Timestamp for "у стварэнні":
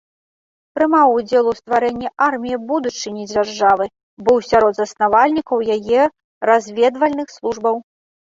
1.49-2.07